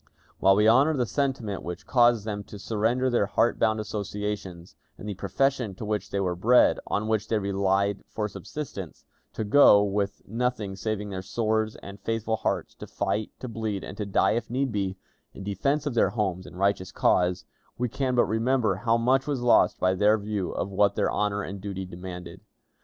[0.39, 5.07] While we honor the sentiment which caused them to surrender their heart bound associations, and
[5.07, 9.83] the profession to which they were bred, on which they relied for subsistence, to go,
[9.83, 14.31] with nothing save their swords and faithful hearts, to fight, to bleed, and to die
[14.31, 14.97] if need be,
[15.35, 17.45] in defense of their homes and a righteous cause,
[17.77, 21.43] we can but remember how much was lost by their view of what their honor
[21.43, 22.41] and duty demanded.